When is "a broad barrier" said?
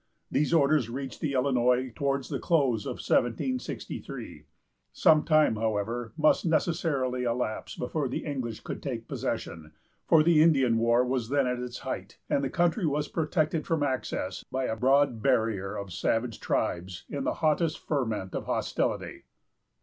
14.63-15.75